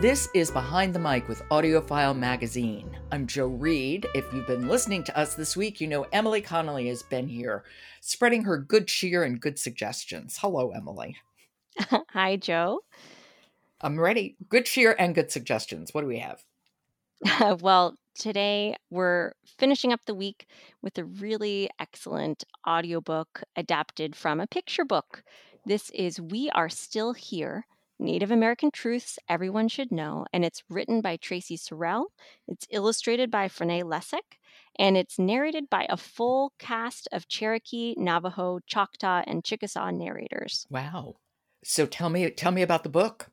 [0.00, 2.96] This is Behind the Mic with AudioFile Magazine.
[3.12, 4.06] I'm Jo Reed.
[4.14, 7.64] If you've been listening to us this week, you know Emily Connolly has been here,
[8.00, 10.38] spreading her good cheer and good suggestions.
[10.40, 11.18] Hello, Emily.
[12.12, 12.80] Hi, Jo.
[13.82, 14.36] I'm ready.
[14.48, 15.92] Good cheer and good suggestions.
[15.92, 16.42] What do we have?
[17.60, 20.46] well, today we're finishing up the week
[20.80, 25.22] with a really excellent audiobook adapted from a picture book.
[25.66, 27.66] This is We Are Still Here
[28.00, 32.06] Native American Truths Everyone Should Know, and it's written by Traci Sorell.
[32.48, 34.38] It's illustrated by Frané Lessac,
[34.78, 40.66] and it's narrated by a full cast of Cherokee, Navajo, Choctaw, and Chickasaw narrators.
[40.70, 41.16] Wow.
[41.62, 43.30] So tell me tell me about the book.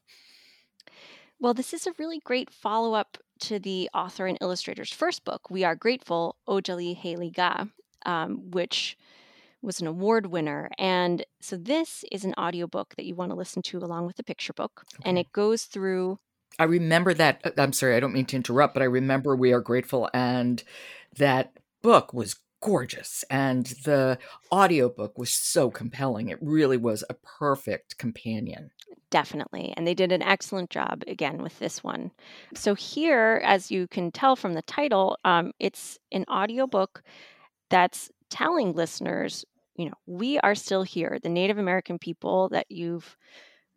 [1.39, 5.63] Well, this is a really great follow-up to the author and illustrator's first book, We
[5.63, 7.69] Are Grateful, Otsaliheliga,
[8.05, 8.97] um, which
[9.61, 10.69] was an award winner.
[10.77, 14.23] And so this is an audiobook that you want to listen to along with the
[14.23, 14.83] picture book.
[14.95, 15.09] Okay.
[15.09, 16.19] And it goes through.
[16.59, 17.41] I remember that.
[17.43, 20.09] Uh, I'm sorry, I don't mean to interrupt, but I remember We Are Grateful.
[20.13, 20.63] And
[21.17, 23.23] that book was gorgeous.
[23.29, 24.17] And the
[24.51, 26.29] audiobook was so compelling.
[26.29, 28.71] It really was a perfect companion.
[29.09, 29.73] Definitely.
[29.77, 32.11] And they did an excellent job again with this one.
[32.53, 37.03] So, here, as you can tell from the title, um, it's an audiobook
[37.69, 39.45] that's telling listeners,
[39.75, 41.19] you know, we are still here.
[41.21, 43.15] The Native American people that you've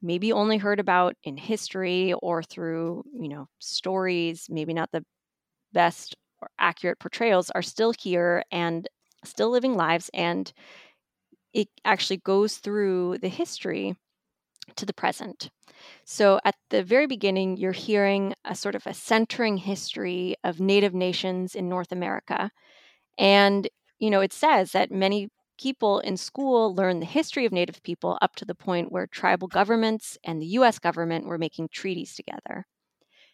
[0.03, 5.05] maybe only heard about in history or through, you know, stories, maybe not the
[5.73, 8.89] best or accurate portrayals, are still here and
[9.25, 10.11] still living lives.
[10.15, 10.51] And
[11.53, 13.95] it actually goes through the history
[14.77, 15.51] to the present.
[16.05, 20.95] So at the very beginning, you're hearing a sort of a centering history of Native
[20.95, 22.51] nations in North America.
[23.19, 23.69] And
[24.01, 25.29] you know, it says that many
[25.61, 29.47] people in school learn the history of Native people up to the point where tribal
[29.47, 32.67] governments and the US government were making treaties together.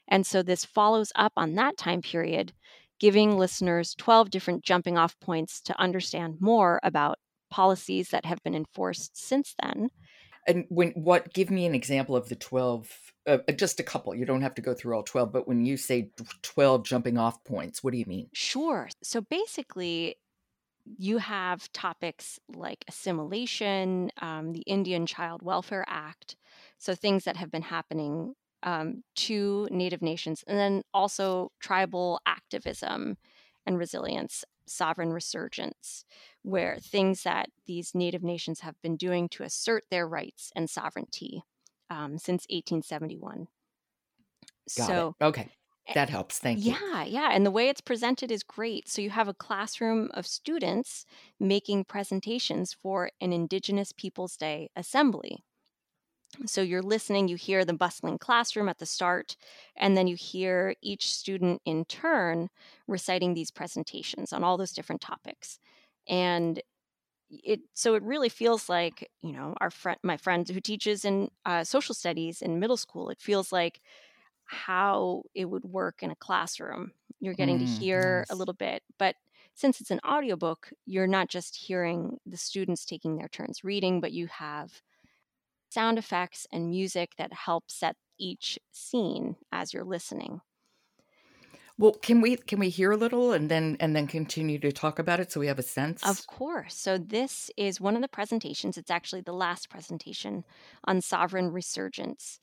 [0.09, 2.53] And so this follows up on that time period,
[2.99, 8.55] giving listeners 12 different jumping off points to understand more about policies that have been
[8.55, 9.89] enforced since then.
[10.49, 12.89] And when what give me an example of the 12
[13.27, 14.15] uh, just a couple.
[14.15, 16.11] You don't have to go through all 12, but when you say
[16.43, 18.29] 12 jumping off points, what do you mean?
[18.33, 18.89] Sure.
[19.03, 20.17] So basically,
[20.99, 26.37] you have topics like assimilation, um, the Indian Child Welfare Act,
[26.79, 33.17] so things that have been happening um, to Native nations, and then also tribal activism
[33.67, 36.05] and resilience, sovereign resurgence,
[36.43, 41.43] where things that these Native nations have been doing to assert their rights and sovereignty
[41.91, 43.49] um, since 1871.
[44.77, 45.25] Got so, it.
[45.25, 45.49] okay.
[45.93, 46.39] That helps.
[46.39, 46.79] Thank you.
[46.79, 47.31] Yeah, yeah.
[47.33, 48.89] And the way it's presented is great.
[48.89, 51.05] So you have a classroom of students
[51.39, 55.45] making presentations for an Indigenous Peoples Day assembly.
[56.47, 59.37] So you're listening, you hear the bustling classroom at the start,
[59.77, 62.49] and then you hear each student in turn
[62.87, 65.59] reciting these presentations on all those different topics.
[66.07, 66.61] And
[67.31, 71.31] it so it really feels like you know our friend my friend who teaches in
[71.47, 73.83] uh, social studies in middle school it feels like
[74.47, 76.93] how it would work in a classroom.
[77.21, 78.31] You're getting mm, to hear nice.
[78.31, 79.17] a little bit, but
[79.55, 84.13] since it's an audiobook, you're not just hearing the students taking their turns reading, but
[84.13, 84.83] you have
[85.71, 90.41] sound effects and music that help set each scene as you're listening.
[91.79, 94.99] Well, can we can we hear a little and then and then continue to talk
[94.99, 96.03] about it so we have a sense?
[96.03, 96.75] Of course.
[96.77, 98.79] So this is one of the presentations.
[98.79, 100.45] It's actually the last presentation
[100.85, 102.41] on sovereign resurgence.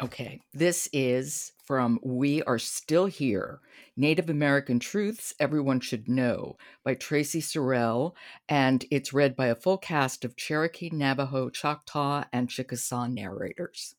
[0.00, 0.40] Okay.
[0.52, 3.60] This is from We Are Still Here
[3.96, 8.12] Native American Truths Everyone Should Know by Traci Sorell,
[8.48, 13.94] and it's read by a full cast of Cherokee, Navajo, Choctaw, and Chickasaw narrators.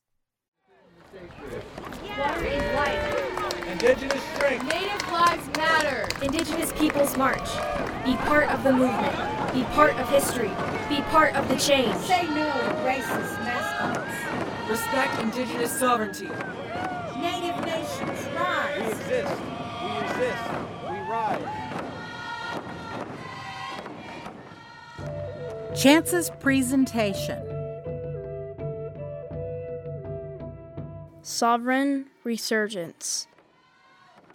[2.18, 3.68] Water is life.
[3.68, 4.64] Indigenous strength.
[4.64, 6.08] Native lives matter.
[6.22, 7.48] Indigenous Peoples March.
[8.04, 9.54] Be part of the movement.
[9.54, 10.50] Be part of history.
[10.88, 11.94] Be part of the change.
[11.98, 14.53] Say no to racist mascots.
[14.68, 16.28] Respect Indigenous sovereignty.
[17.18, 18.80] Native nations, rise.
[18.80, 19.34] We exist.
[19.82, 20.44] We resist.
[20.90, 21.64] We rise.
[25.76, 27.42] Chance's presentation.
[31.22, 33.26] Sovereign Resurgence.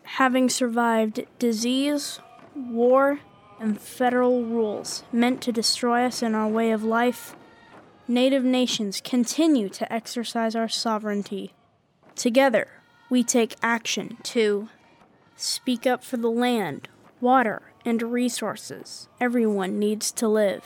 [0.03, 2.19] Having survived disease,
[2.55, 3.19] war,
[3.59, 7.35] and federal rules meant to destroy us in our way of life,
[8.09, 11.53] Native nations continue to exercise our sovereignty.
[12.15, 12.67] Together,
[13.07, 14.67] we take action to
[15.35, 16.89] speak up for the land,
[17.21, 20.63] water, and resources everyone needs to live.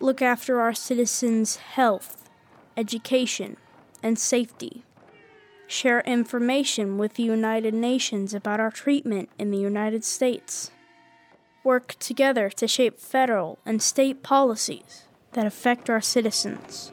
[0.00, 2.28] Look after our citizens' health,
[2.76, 3.56] education,
[4.02, 4.82] and safety.
[5.68, 10.72] Share information with the United Nations about our treatment in the United States.
[11.62, 16.92] Work together to shape federal and state policies that affect our citizens.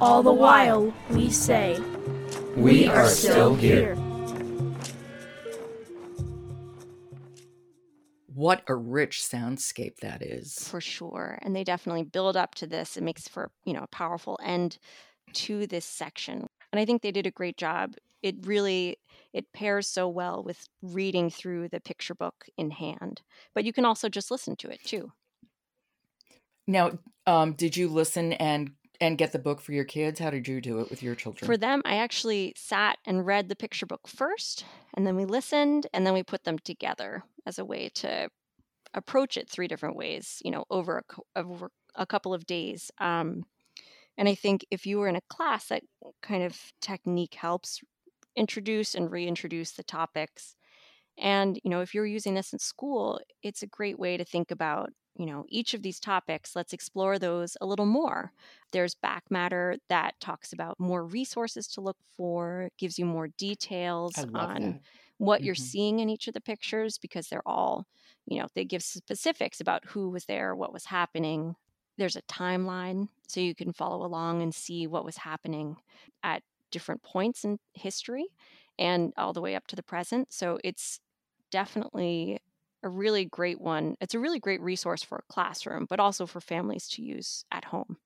[0.00, 1.80] All the while, we say,
[2.56, 3.96] We are still here.
[8.34, 10.68] What a rich soundscape that is.
[10.68, 13.86] for sure and they definitely build up to this it makes for you know a
[13.88, 14.76] powerful end
[15.32, 17.94] to this section and i think they did a great job
[18.24, 18.96] it really
[19.32, 23.22] it pairs so well with reading through the picture book in hand
[23.54, 25.12] but you can also just listen to it too
[26.66, 30.20] Now, um, did you listen and and get the book for your kids?
[30.20, 31.46] How did you do it with your children?
[31.46, 35.86] for them i actually sat and read the picture book first and then we listened
[35.92, 38.28] and then we put them together as a way to
[38.94, 41.02] approach it three different ways you know over
[41.36, 43.44] a, over a couple of days um,
[44.16, 45.82] and i think if you were in a class that
[46.22, 47.80] kind of technique helps
[48.36, 50.56] introduce and reintroduce the topics
[51.18, 54.50] and you know if you're using this in school it's a great way to think
[54.50, 58.32] about you know each of these topics let's explore those a little more
[58.72, 64.24] there's back matter that talks about more resources to look for gives you more details
[64.34, 64.80] on that.
[65.18, 65.54] what you're Mhm.
[65.54, 67.84] seeing in each of the pictures because they're all
[68.26, 71.54] you know they give specifics about who was there what was happening
[71.98, 75.76] there's a timeline so you can follow along and see what was happening
[76.24, 76.42] at
[76.74, 78.26] different points in history
[78.78, 81.00] and all the way up to the present so it's
[81.50, 82.38] definitely
[82.84, 86.40] a really great one it's a really great resource for a classroom but also for
[86.42, 87.98] families to use at home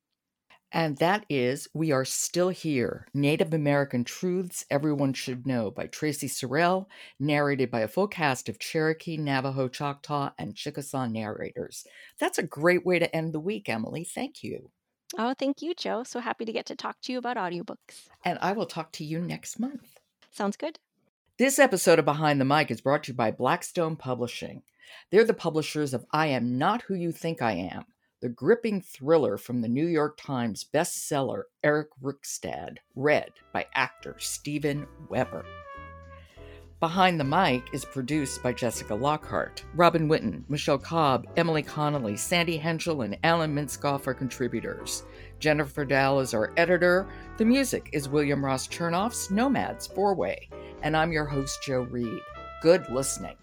[0.73, 6.26] And that is We Are Still Here Native American Truths Everyone Should Know by Traci
[6.29, 6.87] Sorell,
[7.19, 11.87] narrated by a full cast of Cherokee, Navajo, Choctaw, and Chickasaw narrators.
[12.19, 14.05] That's a great way to end the week, Emily.
[14.05, 14.70] Thank you.
[15.16, 18.38] Oh thank you jo so happy to get to talk to you about audiobooks And
[18.43, 19.99] I will talk to you next month.
[20.31, 20.78] sounds good
[21.38, 24.62] This episode of Behind the Mic is brought to you by Blackstone Publishing.
[25.10, 27.84] They're the publishers of I Am Not Who You Think I Am,
[28.20, 34.87] the gripping thriller from the New York Times bestseller Eric Rickstad, read by actor Steven
[35.08, 35.44] Weber.
[36.80, 39.64] Behind the Mic is produced by Jessica Lockhart.
[39.75, 45.03] Robin Whitten, Michelle Cobb, Emily Connolly, Sandy Henschel, and Alan Minskoff are contributors.
[45.41, 47.08] Jennifer Dahl is our editor.
[47.36, 50.48] The music is William Ross Chernoff's Nomads Four Way.
[50.84, 52.22] And I'm your host, Jo Reed.
[52.62, 53.34] Good listening.